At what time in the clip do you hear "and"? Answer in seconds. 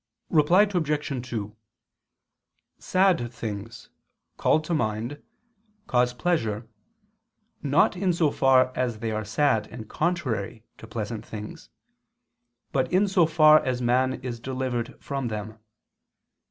9.67-9.87